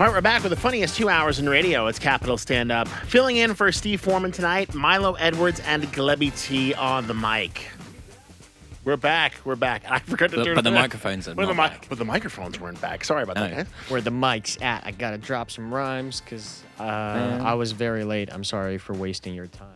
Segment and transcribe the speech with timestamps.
[0.00, 1.86] All right, we're back with the funniest two hours in radio.
[1.86, 2.88] It's Capital Stand Up.
[2.88, 7.68] Filling in for Steve Foreman tonight, Milo Edwards and Glebby T on the mic.
[8.84, 9.34] We're back.
[9.44, 9.84] We're back.
[9.88, 11.88] I forgot to But- turn but the it- microphones are But the not mic- back.
[11.88, 13.04] But the microphones weren't back.
[13.04, 13.50] Sorry about that.
[13.50, 13.56] No.
[13.58, 13.66] guys.
[13.88, 18.32] Where the mic's at, I gotta drop some rhymes because uh, I was very late.
[18.32, 19.68] I'm sorry for wasting your time.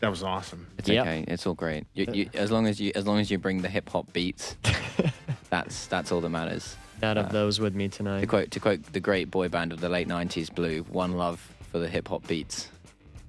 [0.00, 0.66] That was awesome.
[0.78, 1.06] It's Yep.
[1.06, 1.24] okay.
[1.26, 1.86] It's all great.
[1.94, 4.56] You, you, as long as you as long as you bring the hip hop beats,
[5.50, 6.76] that's that's all that matters.
[7.02, 8.20] None Uh, of those with me tonight.
[8.20, 11.40] To quote to quote the great boy band of the late '90s, Blue, "One love
[11.70, 12.68] for the hip hop beats."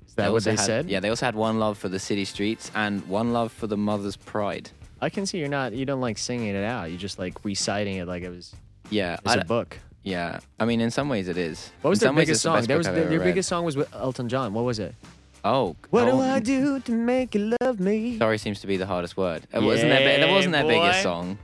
[0.07, 0.89] Is that what also they had- said?
[0.89, 3.75] Yeah, they also had one love for the city streets and one love for the
[3.77, 4.69] mother's pride.
[5.01, 5.73] I can see you're not.
[5.73, 6.89] You don't like singing it out.
[6.89, 8.55] You just like reciting it like it was.
[8.89, 9.77] Yeah, It's I a book.
[10.03, 10.39] yeah.
[10.59, 11.69] I mean, in some ways it is.
[11.81, 12.63] What was in their biggest the song?
[12.65, 14.53] There was their, their biggest song was with Elton John.
[14.53, 14.95] What was it?
[15.43, 18.17] Oh, What do oh, I do to make you love me?
[18.17, 19.43] Sorry seems to be the hardest word.
[19.53, 21.37] It wasn't their, that wasn't their biggest song.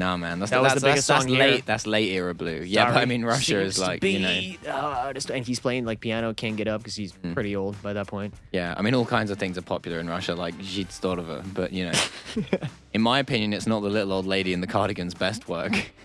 [0.00, 1.66] No man, that's That was that's, the biggest that's, song that's late.
[1.66, 2.62] That's late era blue.
[2.66, 4.28] Yeah, but I mean Russia seems is to like you know.
[4.28, 7.34] be the hardest- and he's playing like piano, can't get up because he's Hmm.
[7.34, 8.32] pretty old by that point.
[8.52, 11.72] Yeah, I mean all kinds of things are popular in Russia, like Zhit Zdorovo, but
[11.72, 11.98] you know,
[12.94, 15.74] in my opinion, it's not the little old lady in the cardigan's best work.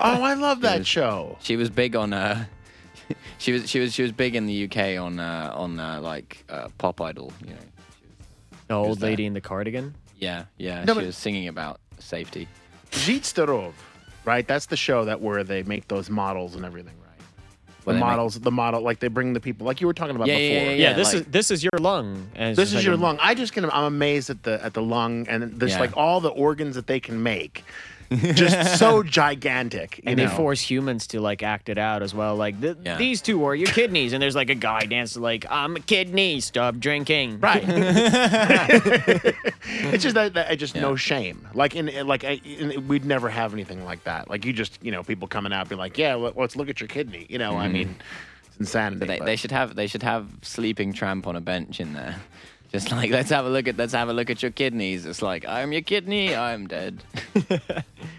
[0.00, 1.38] Oh, I love that was- show.
[1.40, 2.44] She was big on uh,
[3.38, 6.44] she was she was she was big in the UK on uh, on uh, like
[6.50, 7.32] uh, pop idol.
[7.42, 7.60] You know,
[8.68, 9.06] The old Who's that?
[9.06, 9.94] lady in the cardigan.
[10.18, 10.84] yeah, yeah.
[10.84, 12.46] No, she but- was singing about safety.
[12.90, 13.72] Zhit Zdorovo,
[14.24, 14.46] right?
[14.46, 17.04] That's the show that where they make those models and everything, right?
[17.84, 19.94] Well, the they make- models, the model, like they bring the people, like you were
[19.94, 20.46] talking about Yeah, before.
[20.56, 22.28] yeah, yeah, Yeah, Yeah, this like- is this is your lung.
[22.34, 23.18] And it's This just is like your a- lung.
[23.20, 23.64] I just can.
[23.66, 25.80] I'm amazed at the at the lung and there's Yeah.
[25.80, 27.64] like all the organs that they can make,
[28.10, 29.98] just so gigantic.
[29.98, 30.28] You and know?
[30.28, 32.36] they force humans to like act it out as well.
[32.36, 32.96] Like th- Yeah.
[32.96, 36.40] these two are your kidneys, and there's like a guy dancing like I'm a kidney.
[36.40, 37.40] Stop drinking.
[37.40, 37.64] Right.
[39.92, 41.46] it's just that, that just no shame.
[41.54, 44.30] Like in in- like I, in, we'd never have anything like that.
[44.30, 46.80] Like you just you know people coming out be like, yeah, let, us look at
[46.80, 47.26] your kidney.
[47.28, 47.72] You know, I mm-hmm.
[47.72, 47.96] mean,
[48.46, 49.00] it's insanity.
[49.00, 52.16] But they, they should have they should have sleeping tramp on a bench in there.
[52.72, 55.06] Just like let's have a look at let's have a look at your kidneys.
[55.06, 57.02] It's like I'm your kidney, I'm dead.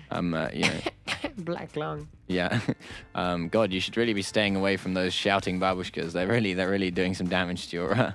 [0.10, 0.80] I'm uh, you know
[1.38, 2.08] Black lung.
[2.28, 2.60] yeah.
[3.16, 6.12] Um, God, you should really be staying away from those shouting babushkas.
[6.12, 7.94] They're really they're really doing some damage to your.
[7.94, 8.12] Uh,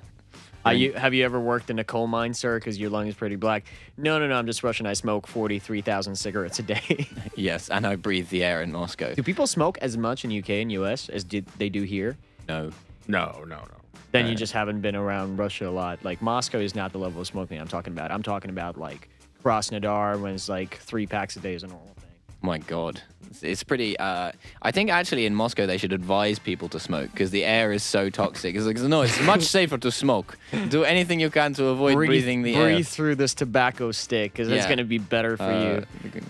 [0.65, 2.59] Are you, have you ever worked in a coal mine, sir?
[2.59, 3.65] Because your lung is pretty black.
[3.99, 4.34] No, no, no.
[4.37, 4.87] I'm just Russian.
[4.87, 7.06] I smoke 43,000 cigarettes a day.
[7.37, 9.12] yes, and I breathe the air in Moscow.
[9.12, 12.16] do people smoke as much in UK and US as did they do here?
[12.49, 12.71] No.
[13.09, 13.84] no, no, no.
[14.14, 16.04] Then you just haven't been around Russia a lot.
[16.04, 18.10] Like Moscow is not the level of smoking I'm talking about.
[18.12, 19.08] I'm talking about like
[19.42, 22.10] Krasnodar when it's like three packs a day is a normal thing.
[22.41, 23.98] My God, it's, it's pretty.
[23.98, 24.30] Uh,
[24.62, 27.82] I think actually in Moscow they should advise people to smoke because the air is
[27.82, 28.54] so toxic.
[28.54, 30.36] It's like no, it's much safer to smoke.
[30.69, 32.82] Do anything you can to avoid breathing the breathe air.
[32.84, 35.84] through this tobacco stick because it's going to be better for Uh, you.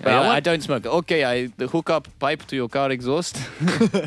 [0.05, 0.87] I, I I want- don't smoke.
[0.87, 3.37] Okay, I hook up pipe to your car exhaust,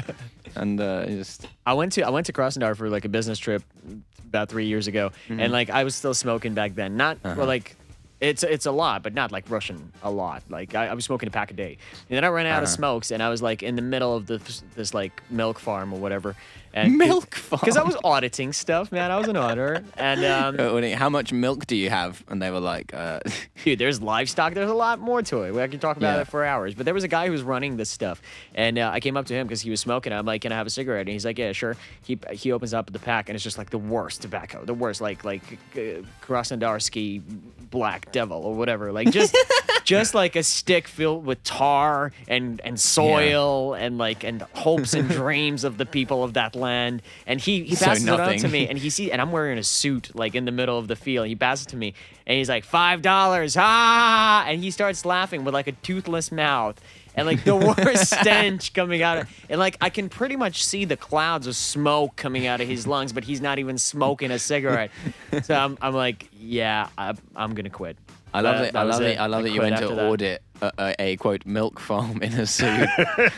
[0.61, 3.63] and uh, just I went to I went to Krasnodar for like a business trip
[4.29, 5.39] about three years ago, Mm-hmm.
[5.39, 6.97] and like I was still smoking back then.
[6.97, 7.35] Not Uh-huh.
[7.37, 7.75] well, like
[8.19, 10.41] it's it's a lot, but not like Russian a lot.
[10.49, 11.77] Like I, I was smoking a pack a day,
[12.09, 12.75] and then I ran out of Uh-huh.
[12.75, 15.99] smokes, and I was like in the middle of this this like milk farm or
[15.99, 16.35] whatever.
[16.83, 17.59] And Milk farm?
[17.59, 19.11] Because I was auditing stuff, man.
[19.11, 22.23] I was an auditor, and um, Uh, how much milk do you have?
[22.27, 23.19] And they were like, uh,
[23.63, 24.53] dude, there's livestock.
[24.53, 25.55] There's a lot more to it.
[25.61, 26.21] I can talk about Yeah.
[26.21, 26.75] it for hours.
[26.75, 28.21] But there was a guy who was running this stuff,
[28.55, 30.13] and uh, I came up to him because he was smoking.
[30.13, 32.73] I'm like, "Can I have a cigarette?" And he's like, "Yeah, sure." He he opens
[32.73, 35.41] up the pack, and it's just like the worst tobacco, the worst, like like
[35.75, 37.21] uh, Krasnodarsky
[37.71, 39.35] Black Devil or whatever, like just
[39.87, 45.09] just like a stick filled with tar and and soil and like and hopes and
[45.21, 47.01] dreams of the people of that land.
[47.25, 49.57] And he he So passes it on to me, and he sees, and I'm wearing
[49.57, 51.27] a suit like in the middle of the field.
[51.27, 51.93] He passes it to me,
[52.25, 54.43] and he's like five dollars, ah!
[54.45, 56.81] And he starts laughing with like a toothless mouth.
[57.15, 60.85] And like the worst stench coming out, of, and like I can pretty much see
[60.85, 64.37] the clouds of smoke coming out of his lungs, but he's not even smoking a
[64.37, 64.91] cigarette.
[65.41, 67.97] So I'm, I'm like, yeah, I, I'm gonna quit.
[68.33, 68.79] I love That- that.
[68.79, 69.05] I love it.
[69.11, 69.19] it.
[69.19, 72.45] I love that you went to audit a, a, a quote milk farm in a
[72.57, 72.87] suit.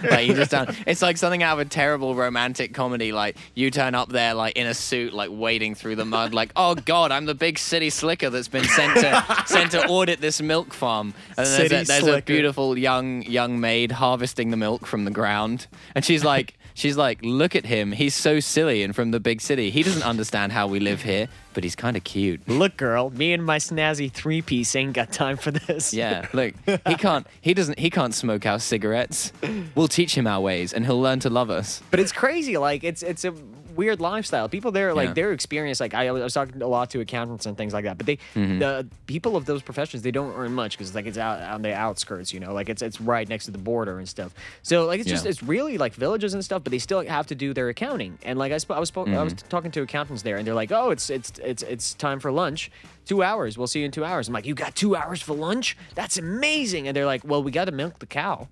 [0.09, 0.75] like you just done.
[0.87, 3.11] It's like something out of a terrible romantic comedy.
[3.11, 6.33] Like you turn up there like in a suit, like wading through the mud.
[6.33, 10.21] Like oh god, I'm the big city slicker that's been sent to sent to audit
[10.21, 11.13] this milk farm.
[11.37, 15.67] And there's, a, there's a beautiful young young maid harvesting the milk from the ground,
[15.95, 16.55] and she's like.
[16.79, 17.91] She's like, look at him.
[17.91, 19.69] He's so silly and from the big city.
[19.69, 22.47] He doesn't understand how we live here, but he's kind of cute.
[22.47, 25.93] Look, girl, me and my snazzy three piece ain't got time for this.
[25.93, 26.53] Yeah, look,
[26.87, 27.27] he can't.
[27.41, 27.79] He doesn't.
[27.79, 29.33] He can't smoke our cigarettes.
[29.75, 31.83] We'll teach him our ways, and he'll learn to love us.
[31.91, 32.57] But it's crazy.
[32.57, 33.33] Like it's it's a
[33.81, 34.47] weird lifestyle.
[34.49, 35.13] People there, like Yeah.
[35.19, 37.97] their experience, like I, I was talking a lot to accountants and things like that.
[37.99, 38.59] But they, Mm-hmm.
[38.59, 41.73] the people of those professions, they don't earn much because like it's out on the
[41.73, 44.31] outskirts, you know, like it's it's right next to the border and stuff.
[44.61, 45.31] So like it's just Yeah.
[45.31, 48.17] it's really like villages and stuff, but they still have to do their accounting.
[48.23, 49.47] And like I, sp- I was spo- I was Mm-hmm.
[49.55, 52.71] talking to accountants there, and they're like, oh, it's it's it's it's time for lunch.
[53.05, 53.57] Two hours.
[53.57, 54.27] We'll see you in two hours.
[54.27, 55.75] I'm like, you got two hours for lunch?
[55.95, 56.87] That's amazing.
[56.87, 58.47] And they're like, well, we got to milk the cow.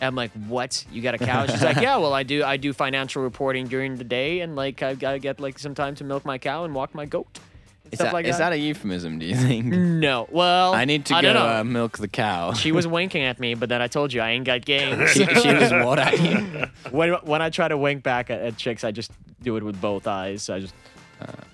[0.00, 0.84] I'm like, what?
[0.90, 1.46] You got a cow?
[1.46, 1.96] She's like, yeah.
[1.96, 2.42] Well, I do.
[2.44, 5.94] I do financial reporting during the day, and like I gotta get like some time
[5.96, 7.38] to milk my cow and walk my goat.
[7.92, 8.50] Is that, like is that.
[8.50, 9.18] that a euphemism?
[9.18, 9.66] Do you think?
[9.66, 10.28] no.
[10.30, 12.52] Well, I need to I go uh, milk the cow.
[12.52, 15.06] she was winking at me, but then I told you I ain't got game.
[15.12, 16.66] she, she was what at you?
[16.90, 19.10] when when I try to wink back at, at chicks, I just
[19.42, 20.48] do it with both eyes.
[20.48, 20.74] I just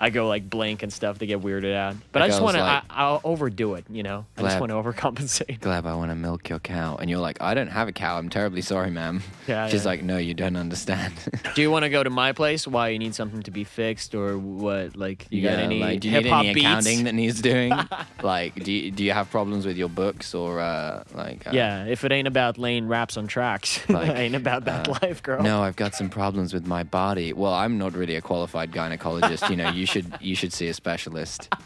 [0.00, 1.96] I go like blank and stuff to get weirded out.
[2.12, 2.62] But I just girl's want to.
[2.62, 3.84] like- I I'll overdo it.
[3.90, 4.26] You know.
[4.36, 5.60] I just Glad- want to overcompensate.
[5.60, 6.96] Gleb, I want to milk your cow.
[6.96, 8.18] And you're like, I don't have a cow.
[8.18, 9.22] I'm terribly sorry, ma'am.
[9.46, 9.90] Yeah, She's yeah.
[9.90, 11.14] like, no, you don't understand.
[11.54, 12.66] Do you want to go to my place?
[12.66, 14.96] Why you need something to be fixed or what?
[14.96, 16.66] Like you got Yeah, any like, do you need hop any beats?
[16.66, 17.72] accounting that needs doing?
[18.22, 21.46] like, do you, do you have problems with your books or uh, like?
[21.46, 24.98] Uh, Yeah, if it ain't about laying raps on tracks, Like, ain't about that uh,
[25.02, 25.42] life, girl.
[25.42, 27.32] No, I've got some problems with my body.
[27.32, 29.48] Well, I'm not really a qualified gynecologist.
[29.50, 31.48] you know, you should you should see a specialist.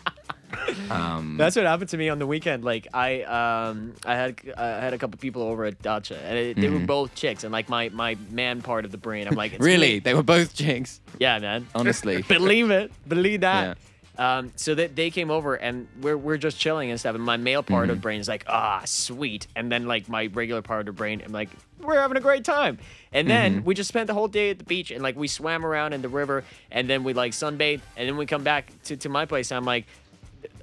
[0.90, 2.64] Um, That's what happened to me on the weekend.
[2.64, 6.56] Like I, um, I had I had a couple people over at Dacha, and it,
[6.60, 9.52] they were both chicks, and like my my man part of the brain, I'm like,
[9.52, 9.64] it's Mm-hmm.
[9.72, 9.98] really, me.
[10.00, 11.00] they were both chicks.
[11.20, 11.68] yeah, man.
[11.74, 13.78] Honestly, Believe it, believe that.
[14.20, 17.38] Um, so that they came over and we're we're just chilling and stuff, and my
[17.38, 17.90] male part Mm-hmm.
[17.92, 20.92] of the brain is like, ah, sweet, and then like my regular part of the
[20.92, 21.48] brain, I'm like,
[21.80, 22.76] we're having a great time,
[23.14, 23.64] and then Mm-hmm.
[23.64, 26.02] we just spent the whole day at the beach and like we swam around in
[26.02, 29.24] the river, and then we like sunbathed, and then we come back to to my
[29.24, 29.86] place, and I'm like.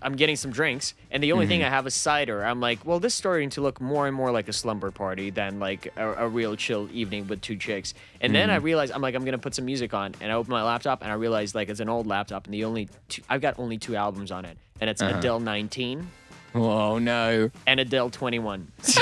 [0.02, 1.68] I'm getting some drinks, and the only thing Mm-hmm.
[1.68, 2.44] I have is cider.
[2.46, 5.30] I'm like, well, this is starting to look more and more like a slumber party
[5.32, 7.94] than like a, a real chill evening with two chicks.
[8.22, 8.54] And then Mm-hmm.
[8.56, 11.02] I realized I'm like, I'm gonna put some music on, and I open my laptop,
[11.02, 13.78] and I realize like it's an old laptop, and the only two, I've got only
[13.78, 15.18] two albums on it, and it's Uh-huh.
[15.18, 16.08] Adele 19
[16.58, 17.52] Whoa, no.
[17.66, 18.72] and Adele 21.
[18.82, 19.02] so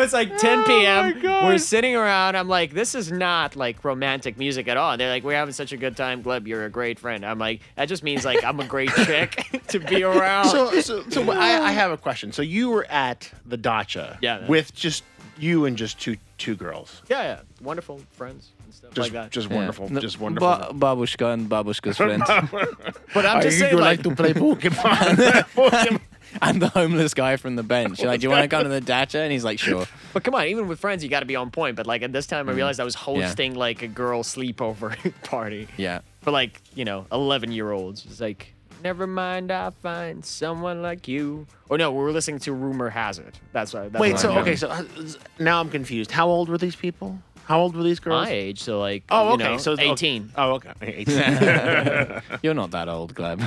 [0.00, 1.22] it's like 10 p.m.
[1.22, 2.36] We're sitting around.
[2.36, 4.92] I'm like, this is not like romantic music at all.
[4.92, 6.22] And they're like, we're having such a good time.
[6.22, 7.24] Gleb, you're a great friend.
[7.24, 10.48] I'm like, that just means like I'm a great chick to be around.
[10.48, 12.32] So, so, so I, I have a question.
[12.32, 15.04] So you were at the dacha, Yeah, with just
[15.38, 19.30] you and just two two girls, yeah, yeah, wonderful friends and stuff just like that.
[19.30, 20.48] just wonderful, No, just wonderful.
[20.48, 22.22] Ba- babushka and babushka's friend.
[23.14, 25.16] but I'm just you, saying, you like, like, to play Pokemon?
[25.54, 26.00] Pokemon.
[26.42, 28.00] I'm the homeless guy from the bench.
[28.00, 29.20] You're like, do you want to come to the dacha?
[29.20, 29.86] And he's like, sure.
[30.12, 31.76] but come on, even with friends, you got to be on point.
[31.76, 32.56] But like at this time, I mm.
[32.56, 36.00] realized I was hosting like a girl sleepover party Yeah.
[36.20, 38.04] for like you know 11 year olds.
[38.04, 41.46] It's like, never mind, I find someone like you.
[41.68, 43.40] Or no, we were listening to Rumor Has It.
[43.52, 43.90] That's right.
[43.90, 44.84] That's Wait, what so I okay, so uh,
[45.38, 46.10] now I'm confused.
[46.10, 47.18] How old were these people?
[47.46, 48.26] How old were these girls?
[48.26, 49.44] my age, so like Oh, you okay.
[49.44, 50.32] know, so it's- 18.
[50.36, 50.72] Oh, okay.
[50.82, 52.22] 18.
[52.42, 53.38] You're not that old, Gleb.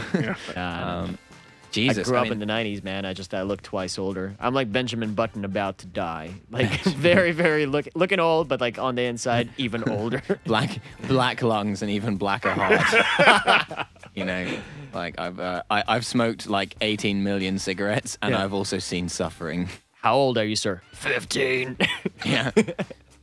[0.56, 2.08] Nah, um, I Jesus.
[2.08, 3.06] grew up mean, in the 90s, man.
[3.06, 4.36] I just I look twice older.
[4.40, 6.32] I'm like Benjamin Button about to die.
[6.50, 10.24] Like very very look looking old, but like on the inside even older.
[10.46, 13.86] black black lungs and even blacker heart.
[14.16, 14.48] you know,
[14.96, 18.44] like I've uh, I, I've smoked like 18 million cigarettes, and Yeah.
[18.44, 19.70] I've also seen suffering.
[20.02, 20.82] How old are you, sir?
[20.94, 21.78] 15.
[22.26, 22.50] Yeah,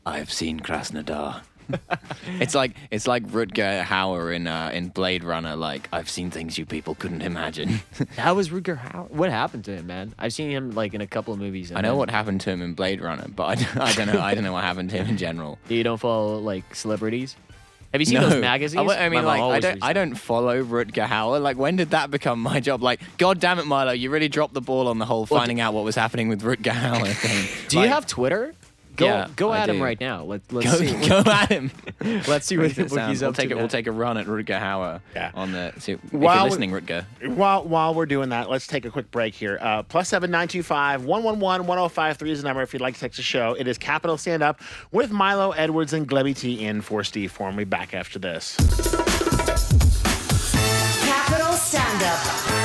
[0.06, 1.42] I've seen Krasnodar.
[2.40, 5.56] it's like it's like Rutger Hauer in uh, in Blade Runner.
[5.56, 7.80] Like I've seen things you people couldn't imagine.
[8.16, 9.10] How was Rutger Hauer?
[9.10, 10.14] What happened to him, man?
[10.16, 11.72] I've seen him like in a couple of movies.
[11.72, 14.06] I know then- what happened to him in Blade Runner, but I, don't- I don't
[14.14, 14.20] know.
[14.20, 15.58] I don't know what happened to him in general.
[15.68, 17.34] You don't follow like celebrities?
[17.92, 18.90] Have you seen those magazines?
[18.90, 21.40] I, I mean, like, I don't, I don't follow Rutger Hauer.
[21.40, 22.82] Like, when did that become my job?
[22.82, 25.60] Like, God damn it, Milo, you really dropped the ball on the whole Well, finding
[25.60, 27.68] out what was happening with Rutger Hauer thing.
[27.68, 28.54] Do you have Twitter?
[28.96, 29.72] Go, yeah, go I at do.
[29.72, 30.24] him right now.
[30.24, 31.08] Let, let's go, see.
[31.08, 31.70] Go at him.
[32.26, 33.54] let's see what, what he's we'll up take to.
[33.54, 35.30] We'll take a run at Rutger Hauer yeah.
[35.34, 35.74] on the.
[35.78, 37.04] See, if while you're listening, Rutger.
[37.28, 39.58] While, while we're doing that, let's take a quick break here.
[39.60, 40.66] Uh, plus 7 is
[42.42, 43.54] the number if you'd like to text the show.
[43.58, 44.60] It is Capital Stand Up
[44.92, 47.56] with Milo Edwards and Glebby T in for Steve Foreman.
[47.56, 48.56] we back after this.
[51.04, 52.55] Capital Stand Up.